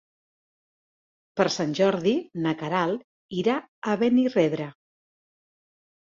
[1.39, 2.13] Per Sant Jordi
[2.45, 3.03] na Queralt
[3.41, 3.57] irà
[3.91, 4.67] a Benirredrà.